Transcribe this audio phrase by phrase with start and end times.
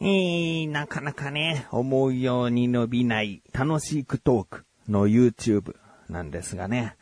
[0.00, 5.74] えー、なかなかね、思うように伸びない楽しくトークの YouTube
[6.08, 6.96] なんですがね。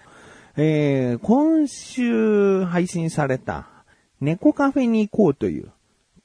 [0.56, 3.68] えー、今週配信された
[4.22, 5.70] 猫カフェに行こうという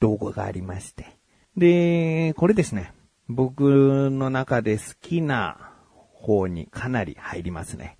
[0.00, 1.18] 動画がありまして。
[1.58, 2.94] で、これですね。
[3.28, 5.72] 僕の中で好きな
[6.14, 7.98] 方にかなり入りますね。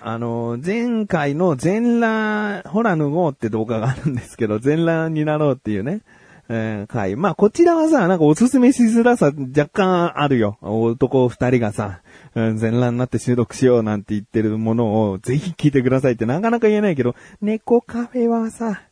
[0.00, 6.02] あの、前回の全裸、ほら脱ごうって動画があるんですけど、全裸になろうっていうね、
[6.48, 7.16] えー、回。
[7.16, 10.56] まあ、こちらはさ、なんかおすすめしづらさ若干あるよ。
[10.62, 12.00] 男二人がさ、
[12.34, 18.82] うん全裸になって収録しようなんて言ってるものをぜひ聞いてくださいってなかなか言えないけど、猫カフェはさ、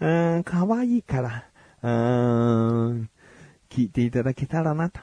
[0.00, 1.44] うん、可愛いから、
[1.82, 3.10] うん、
[3.70, 5.00] 聞いていただけたらなと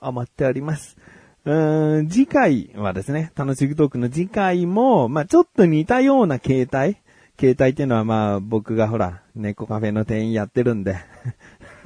[0.00, 0.96] 思っております。
[1.44, 7.02] うん、次回はですね、楽しくトークの次回も、まあちょっと似たような形態
[7.38, 10.96] 携帯っていうのはまあ僕がほら、猫カフェの店員やってるんで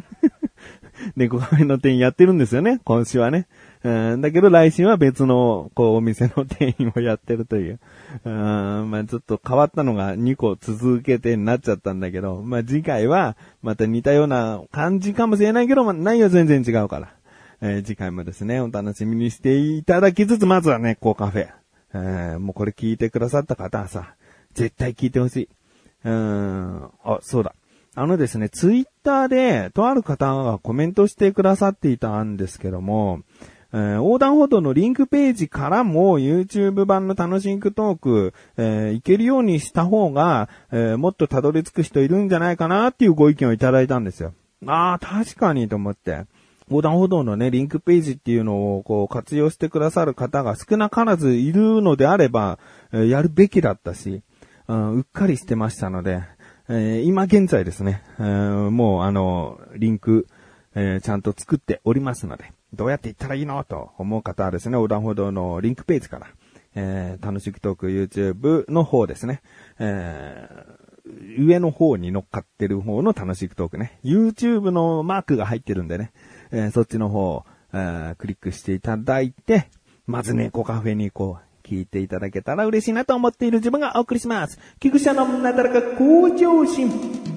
[1.17, 3.47] 猫カフェの店員やってるんですよね、今週はね。
[3.85, 7.79] うん、だけど来週は別の、こう、お店の店員をやってるという。
[8.25, 17.15] うん、まあちょっと変わったのが2個続けてになっちゃったんだけど、まあ次回はまた似たような感じかもしれないけど、まあ内容全然違うから。
[17.61, 21.49] えー、次回もですね、お楽しみにしていただきつつ、まずはね、こうカフェ。
[21.95, 24.15] えー、もうこれ聞いてくださった方はさ、
[24.59, 25.48] 絶対聞いてほしい。
[26.05, 27.55] うーん、あ、そうだ。
[27.95, 33.20] あのですね、ツイッターで、とある方がコメントしてくださっていたんですけども、
[33.73, 44.33] えー、横断歩道のリンクページからも YouTube 版の楽しくトーク、えー、いけるようにした方が、えー、もっとたどり着く人いるんじゃないかなっていうご意見をいただいたんですよ。
[44.67, 46.25] ああ、確かにと思って。
[46.69, 52.59] 横断歩道のね、リンクページっていうのをこう活用してくださる方が少なからずいるのであれば、
[52.92, 54.23] え、やるべきだったし、
[54.68, 56.23] う、っかりしてましたので、
[56.68, 60.27] えー、今現在ですね、えー、もうあの、リンク、
[60.74, 66.27] えー、ちゃんと作っておりますので、どうやって行ったらいいのと思う方はですね、横断歩道のリンクページから、
[66.74, 69.40] えー、楽しくトーク YouTube の方ですね、
[69.78, 76.12] えー、上の方に乗っかってる方の楽しくトークね、YouTube のマークが入ってるんでね、
[76.51, 79.70] えー、そっちの方、えー、クリックしていただいて、
[80.07, 81.48] まずね、コカフェに行こう。
[81.68, 84.58] 聞いていただけたら嬉しいなと思っている自分がお送りします。
[84.80, 87.27] 菊池のなだらか向上心。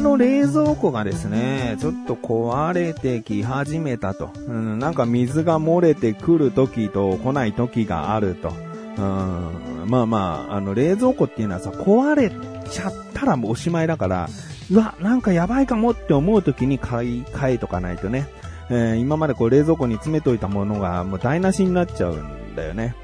[0.00, 4.30] の冷蔵庫がですね、ちょっと壊れてき始めたと。
[4.46, 8.52] うん、なんか水が漏れてくる時と来ない時があると。
[8.98, 12.30] うん、まあまあ、あの冷蔵庫っていうのはさ、壊れ
[12.68, 14.28] ちゃったらもうおしまいだから、
[14.70, 18.28] うわ、なんかやばいかもって思う時に買い替えとかないとね。
[18.70, 22.94] えー、今までこう冷蔵庫に詰めといたものがもう台無しになっちゃうんだよね。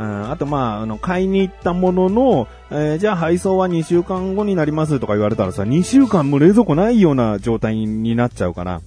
[0.00, 8.80] うん、あとまあ、あの、買いに行ったものの、えー、じゃあ配送は2週間後になりますとか言われたらさ、2週間も冷蔵庫ないような状態になっちゃうから、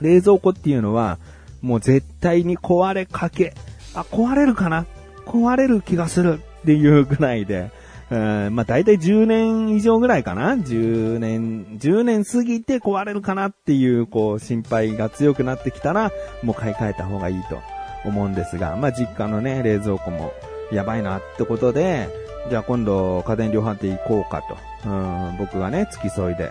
[0.00, 1.18] 冷蔵庫っていうのは、
[1.60, 3.52] もう絶対に壊れかけ、
[3.94, 4.86] あ、壊れるかな？
[5.26, 7.70] 壊れる気がするっていうぐらいで、
[8.10, 13.48] えー、まあ大体10年以上ぐらいかな ?10 年、10年過ぎて壊れるかな？
[13.48, 16.12] っていう、こう、心配が強くなってきたら、
[16.42, 17.60] もう買い替えた方がいいと。
[18.04, 20.32] 思うんですが、まあ、実家のね、冷蔵庫も
[20.72, 22.08] やばいなってことで、
[22.48, 24.56] じゃあ今度家電量販店行こうかと、
[24.88, 26.50] うん、僕がね、付き添いで。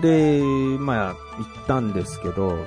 [0.00, 0.42] で、
[0.78, 1.16] まあ、行っ
[1.66, 2.66] たんですけど、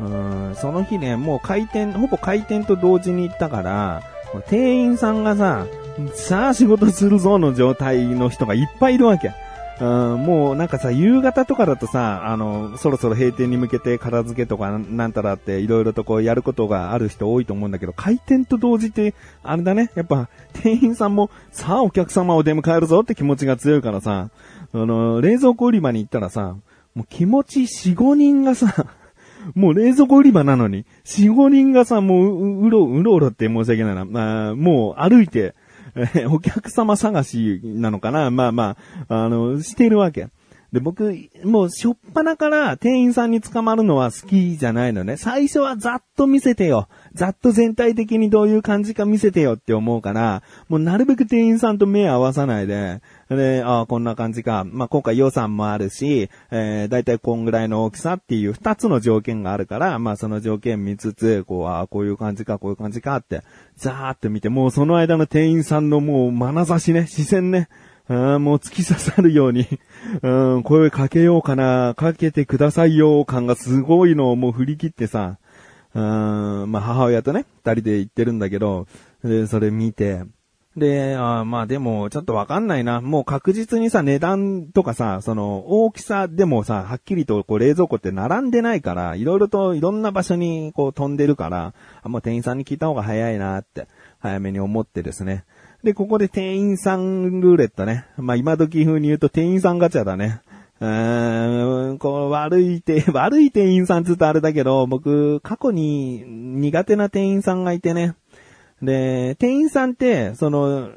[0.00, 4.02] うん、その日ね、もう開店、ほぼ開店と同時に行ったから、
[4.48, 5.66] 店員さんがさ、
[6.14, 9.32] さあ仕事するぞの状態の人がいっぱいいるわけ。
[9.80, 19.14] うん、もうなんかさ、夕方とかだとさ、あの、そろそろ閉店に向けて片付けとかなんたらっていろいろとこうやることがある人多いと思うんだけど、開店と同時って、
[19.44, 24.30] あれだね、やっぱ店員さんも、さあお客様を出迎えるぞって気持ちが強いからさ、
[24.72, 26.56] あの、冷蔵庫売り場に行ったらさ、
[26.94, 28.86] もう気持ち4、5人がさ、
[29.54, 34.04] もう冷蔵庫売り場なのに、4、5人がさ、もうう、ろ、うろうろって申し訳ないな。
[34.04, 35.54] まあ、もう歩いて、
[36.30, 38.30] お客様探しなのかな？
[38.30, 38.76] まあま
[39.08, 40.28] あ、あの、してるわけ。
[40.72, 45.16] で、僕、もう、しょっぱなから店員さんに捕まるのは好きじゃないのね。
[45.16, 46.88] 最初はざっと見せてよ。
[47.14, 53.00] ざっと全体的にどういう感じか見せてよって思うから、もうなるべく店員さんと目合わさないで、
[53.30, 54.64] で、ああ、こんな感じか。
[54.66, 63.42] まあ、今回予算もあるし、えー、だいたいこんぐらいの大きさっていう二つの条件があるから、まあ、その条件見つつ、こう、ああ、こういう感じか、こういう感じかって、
[63.76, 67.68] ざーって見て、もうその間の店員さんのもう眼差しね、視線ね、
[68.08, 69.66] あもう突き刺さるように、
[70.22, 73.24] うん、声かけようかな、かけてくださいよ。
[73.26, 74.32] 感がすごいの。
[74.32, 75.38] をもう振り切ってさ、
[75.94, 76.02] うん、
[76.72, 78.86] まあ母親とね、二人で行ってるんだけど、
[79.22, 80.22] で、それ見て、
[80.78, 83.00] で、あまあでも、ちょっとわかんないな。
[83.00, 93.88] もう確実にさ、値段とかさ、その、大きさでもさ、はっきりとこう冷蔵庫って並んでないから、いろいろといろんな場所にこう飛んでるから、もう店員さんに聞いた方が早いなって、
[94.20, 95.44] 早めに思ってですね。
[95.88, 98.04] で、ここで店員さんルーレットね。
[98.18, 100.42] まあ今時風に言うと店員さんガチャだね。
[100.80, 108.16] うーん、こう、悪いて、 悪い店員さんつうとあれだけど、僕、過去に苦手な店員さんがいてね。
[108.82, 110.90] で、店員さんって、その、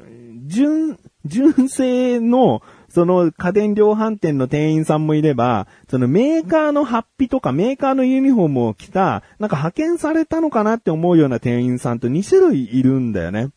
[0.44, 2.60] 純、純正の、
[2.90, 13.48] その家電量販店の店員さんもいれば、そのメーカーのハッとかメーカーのユニフォームを着た、なんか派遣されたのかなって思うような店員さんと2種類いるんだよね。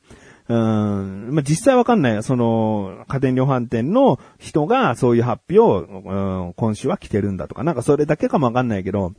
[0.47, 2.24] うん、まあ、実際わかんない。
[2.24, 9.13] その、家電量販店の人がそういう発表を、うん、今週は着てるんだとか、なんかそれだけかもわかんないけど、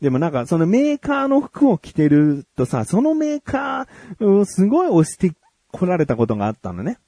[0.00, 5.32] でもなんか、そのメーカーの服を着てるとさ、そのメーカー、うん、すごい押して
[5.70, 6.98] こられたことがあったのね。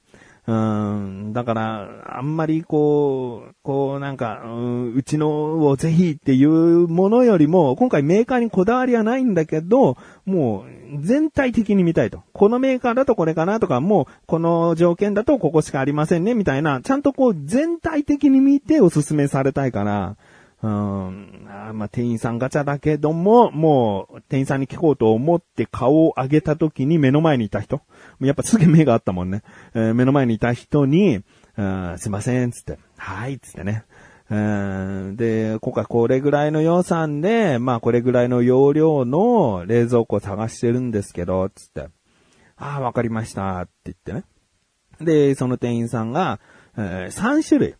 [0.47, 4.43] うん、だから、あんまりこう、こうなんか、
[4.95, 12.21] う、ちのをぜひっていうものよりも、今回メーカーにこだわりはないんだけど、もう全体的に見たいと。
[12.31, 20.15] このメーカーだとこれかなとか、もうこの条件だとここしかありませんねみたいな、ちゃんとこう全体的に見ておすすめされたいから、
[20.61, 27.81] うん、あまあ、店員さんガチャだけども、もう、店員さんに聞こうと思って顔を上げた時に目の前にいた人。
[28.21, 29.43] やっぱすげえ目があったもんね。
[29.73, 31.23] えー、目の前にいた人に、
[31.97, 32.79] すいません、つって。
[32.97, 33.83] はい、つってね。
[34.29, 41.89] で、今回これぐらいの予算で、まあこれぐらいの容量の冷蔵庫を探してるんですけど、つって。
[42.57, 44.23] ああ、わかりました、って言ってね。
[44.99, 46.39] で、その店員さんが、
[46.77, 47.75] えー、3種類。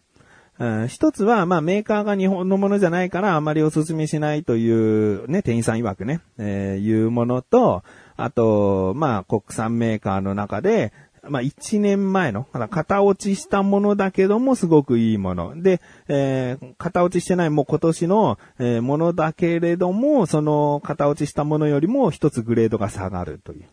[0.88, 7.84] 一つは、まあ、メーカーが日本のものじゃないから、あまりお勧めしないという、ね、店員さん曰くね、えー、いうものと、
[8.16, 10.94] あと、まあ、国産メーカーの中で、
[11.30, 15.62] まあ、1年前の、型落ちしたものだけどもすごくいいもの。
[15.62, 23.66] で、えー、型落ちしてないもう今年の、えー、ものだけれども、その型落ちしたものよりも一つグレードが下がるという。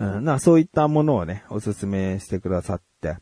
[0.00, 3.16] うん、なそういったものをね、おすすめしてくださって。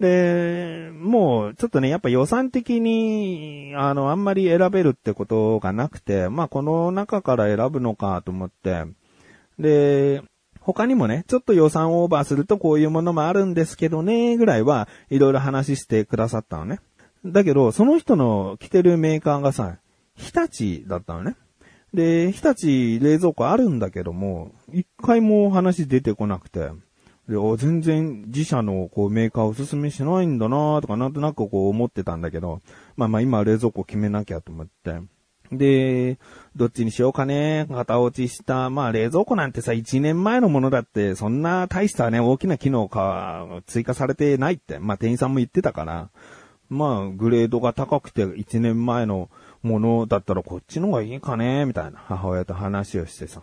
[0.00, 8.84] で、もう、ちょっとね、やっぱ予算的に、あの、あんまり選べるってことがなくて、まあ、この中から選ぶのかと思って、
[9.58, 10.22] で、
[10.60, 16.80] 他にもね、ちょっと予算オーバーするとこういうものもあるんですけどね、ぐらいはいろいろ話してくださったのね。
[17.24, 19.78] だけど、その人の着てるメーカーがさ、
[20.16, 21.36] 日立だったのね。
[21.92, 26.70] で、日立冷蔵庫あるんだけども、一回も話出てこなくて、
[27.28, 32.60] で、全然自社のこうメーカーおすすめしないんだなとかなんとなくこう思ってたんだけど、
[32.96, 35.00] まあまあ今冷蔵庫決めなきゃと思って。
[35.52, 36.18] で、
[36.56, 38.70] どっちにしようかね、型落ちした。
[38.70, 46.10] まあ冷蔵庫なんてさ、1年前のものだって、そんな大したね、大きな機能か、追加されてないって、まあ店員さんも言ってたから、
[46.68, 49.28] まあグレードが高くて1年前の
[49.62, 53.42] ものだったらこっちの方がいいかね、みたいな母親と話をしてさ。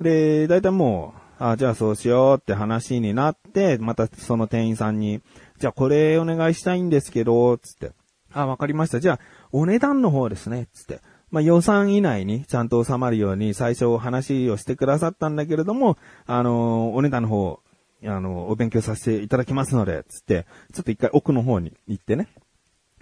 [0.00, 5.20] で、だいたいもう、あ、じゃあそうしようって話になって、またその店員さんに、
[5.58, 7.90] じゃあこれお願いしたいんですけど、つって。
[8.32, 9.00] あ、わかりました。
[9.00, 9.20] じゃあ、
[9.50, 11.00] お値段の方ですね、つって。
[11.32, 17.58] まあ、予算以内にちゃんと収まるように最初お話をしてくださったんだけれども、あの、お値段の方、
[18.04, 22.28] あの、お勉強させていただきますので、つって、ちょっと一回奥の方に行ってね、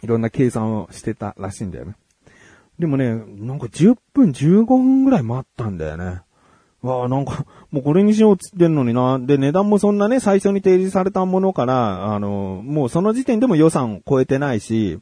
[0.02, 1.94] いろんな計算をしてたらしいんだよね。
[2.78, 6.23] でもね、なんか10分15分ぐらい待ったんだよね。
[6.82, 9.18] わあ、なんか、もうこれにしようっつってんのにな。
[9.18, 14.99] で、値段もそんなね、最初に提示されたものから、あの、もうその時点でも予算を超えてないし、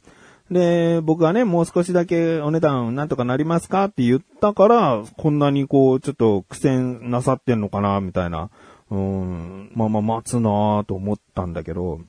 [0.51, 8.51] で、僕がね、もう少しだけお値段なんとかなりますかって言ったから、こんなにこう、ちょっと苦戦なさってんのかな、みたいな。
[8.91, 12.01] うん、まあまあ待つなぁと思ったんだけど、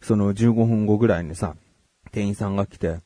[0.00, 1.54] その15分後ぐらいにさ、
[2.10, 2.98] 店員さんが来て、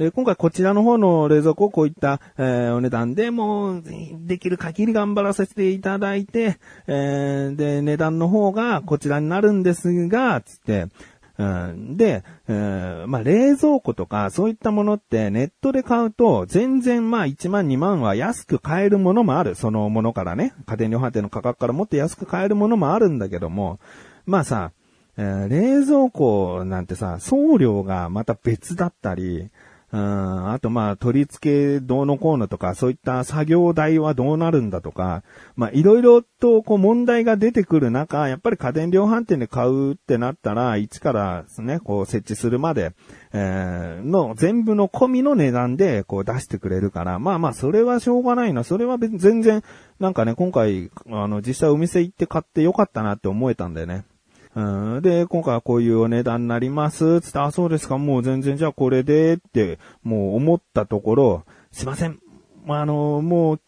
[0.00, 10.86] で、今回こちらの方の冷蔵庫をこういった、えー、お値段でもう、できる限り頑張らせていただいて、えー、で、値段の方がこちらになるんですが、つって、
[11.36, 19.54] うん、で、え、まあ、冷蔵庫とかそういったものってネットで買うと全然まあ1万2万は安く買えるものもある。
[19.54, 23.80] そのものからね、家電量販店の価格からもっと安く買えるものもあるんだけども、
[24.24, 24.72] まあさ、
[25.18, 29.50] えー、冷蔵庫なんてさ、送料がまた別だったり、
[29.92, 35.24] うん、あとまあ取り付けどうのこうのとか、そういった作業代はどうなるんだとか、
[35.56, 42.92] まあいろいろとこう問題が出てくる中、やっぱり家電量販店で買うってなったら、一からですね、こう設置するまで、
[43.32, 48.62] えー、の全部の込みの値段でこう出してくれるから、まあまあそれはしょうがないな。
[48.62, 49.62] それは全然、
[49.98, 54.04] なんかね、今回、あの実際お店行って買ってよかったなって思えたんだよね。
[54.54, 62.18] うん、で、今回はこういうお値段になります、つって、あ、そうですか、もう全然じゃあこれで、って、もう思ったところ、すいません。
[62.66, 63.60] あの、もう、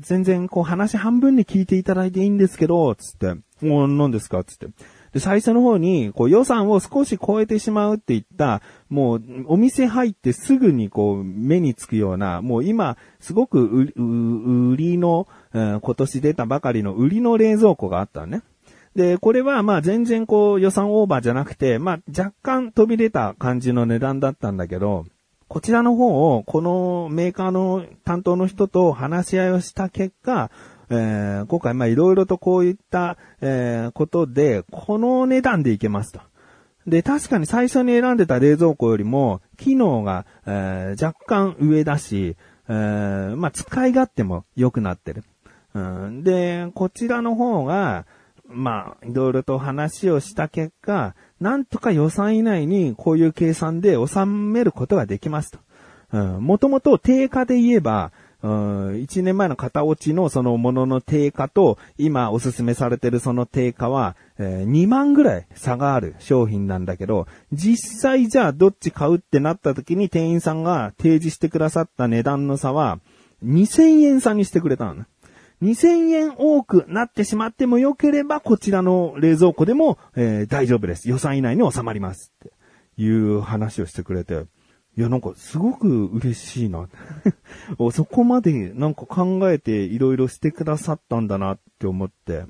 [0.00, 4.42] 全然こう話半分に聞いていただいていいんですけど、つって、もう何ですか？
[4.42, 4.68] つって。
[5.12, 18.42] で、最初の方に、こう予算を少し超えてしまうって言った、もうお店入ってすぐにこう目につくような、もう今、すごく売りの、今年出たばかりの売りの冷蔵庫があったね。
[18.94, 25.06] で、これはまあ全然こう予算オーバーじゃなくて、まあ若干飛び出た感じの値段だったんだけど、
[25.48, 30.50] こちらの方をこのメーカーの担当の人と話し合いをした結果、
[30.90, 36.20] えー、今回まあいろいろとこういった、えー、ことで、この値段でいけますと。
[36.86, 42.36] で、確かに最初に選んでた冷蔵庫よりも、機能が、えー、若干上だし、
[42.68, 45.24] えー、まあ使い勝手も良くなってる。
[45.74, 48.04] うん、で、こちらの方が、
[48.52, 55.58] まあ、いろいろと話をした結果、なんとか予算以内にこういう計算で収めることができますと。
[56.12, 72.98] うん、もともと定価で言えば、うん、1年前の型落ちのそのものの定価と、今おすすめされてるその定価は、えー、2万ぐらい差がある商品なんだけど、実際じゃあどっち買うってなった時に店員さんが提示してくださった値段の差は、
[73.44, 75.06] 2000円差にしてくれたのね。
[75.62, 81.08] 2000円多くなってしまっても良ければ、こちらの冷蔵庫でも、えー、大丈夫です。
[81.08, 82.32] 予算以内に収まります。
[82.34, 82.52] って
[83.00, 84.46] いう話をしてくれて、
[84.96, 86.88] いや、なんかすごく嬉しいな。
[87.92, 92.44] そこまでなんか考えていろいろしてくださったんだなって思って。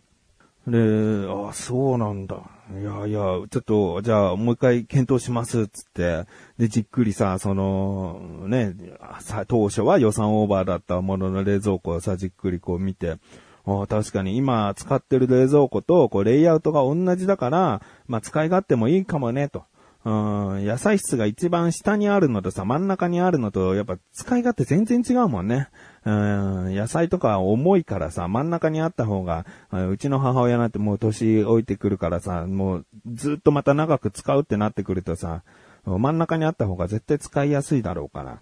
[0.67, 2.41] で、あ、そうなんだ。
[2.81, 6.25] いやいや、ちょっと、じゃあ、もう一回検討します、つって。
[6.57, 8.75] で、じっくりさ、その、ね、
[9.21, 13.19] さ、当初は予算オーバーだったものの冷蔵庫をさ、じっくりこう見て、
[13.65, 19.65] ああ確かに今使ってる冷蔵庫と、こう、レイアウトが同じだから、まあ、使い勝手もいいかもね、と。
[20.05, 25.69] うん、野菜室が一番下にあるのとさ、真ん中にあるのと、やっぱ使い勝手全然違うもんね。
[26.05, 35.45] うん、野菜とか重いからさ、真ん中にあった方が、うちの母親なんてもう年老いてくるからさ、もうずっとまた長く使うってなってくるとさ、
[35.85, 38.41] 真ん中にあった方が絶対使いやすいだろうから。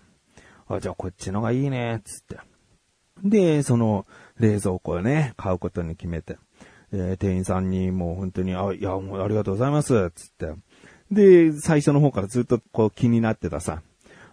[0.66, 2.38] あ、じゃあこっちのがいいね、つって。
[3.22, 4.06] で、その
[4.38, 6.38] 冷蔵庫をね、買うことに決めて。
[6.92, 10.54] え店員さんにもう本当に、あ、いや、もうありがとうございます、つって。
[11.10, 13.82] で、最初の方からずっとこう気になってたさ、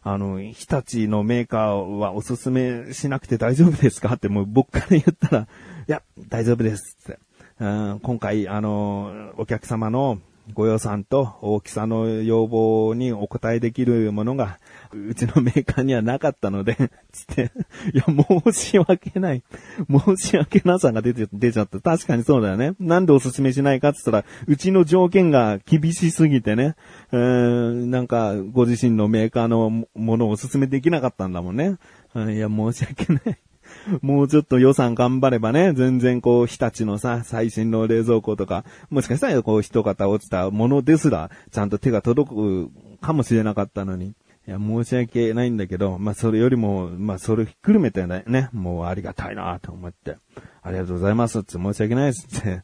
[0.04, 4.14] あの、日立のメーカーはおすすめしなくて大丈夫ですか？
[4.14, 5.46] ってもう僕から言ったら、い
[5.88, 7.20] や、大丈夫ですって。
[7.60, 10.20] うん、今回、あの、お客様の
[10.54, 14.60] ご予算と大きさの要望にお答えできるものが、
[14.94, 16.76] うちのメーカーにはなかったので
[17.12, 17.52] つって、
[17.94, 19.44] いや、申し訳ない。
[19.90, 21.80] 申し訳なさが出て、出ちゃった。
[21.80, 22.74] 確かにそうだよね。
[22.80, 26.76] なんでおすすめしないかって言ったら、うちの条件が厳しすぎてね、
[27.12, 31.78] うん、なんか、ご自身のメーカーのものをおすすめできなかったんだもんね。
[32.16, 33.38] いや、申し訳ない。
[34.02, 42.70] もうちょっと予算頑張ればね、全然こう、日立のさ、最新の冷蔵庫とか、もしかしたらこう、一方落ちたものですら、ちゃんと手が届く
[43.02, 44.14] かもしれなかったのに。
[44.48, 50.18] いや、申し訳ないんだけど、まあ、それよりも、まあ、それひっくるめてね、もうありがたいなと思って、
[50.62, 52.64] ありがとうございますって申し訳ないですって、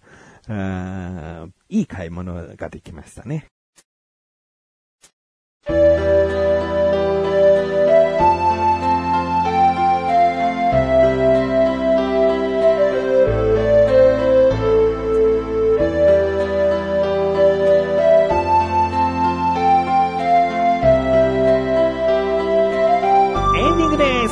[1.67, 3.52] いい買い物ができましたね。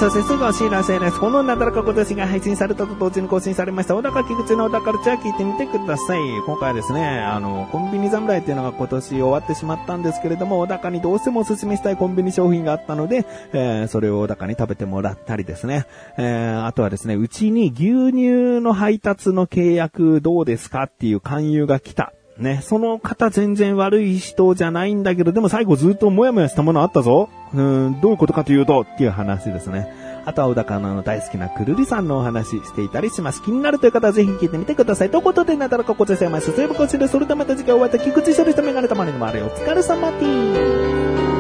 [0.01, 1.19] そしてすぐお知らせです。
[1.19, 6.19] このなだらか今年が配信されたと同時に更新されました、小高菊池の小高ルチャー聞いてみてください。
[6.43, 15.85] 今回はですね、あの、コンビニ侍っていうのが今年終わってしまったんですけれども、小高にどうしてもお勧めしたいコンビニ商品があったので、えー、それを小高に食べてもらったりですね。
[16.17, 22.11] えー、あとはですね、うちに牛乳の配達の契約どうですかっていう勧誘が来た。
[22.41, 27.29] ね、その方全然悪い人じゃないんだけど、でも最後ずっとモヤモヤしたものあったぞ。
[27.53, 29.87] うん、どういうことかというと、っていう話ですね。
[30.25, 33.43] あとは小高の大好きなくるりさんのお話していたりします。
[33.43, 35.09] 気になるという方はぜひ聞いてみてください。
[35.09, 41.30] ということで、なだらかこちらさま、すすいぶこちで、それではまた次回お会いいた菊池処理したメガネたまりのまれお疲れ様です。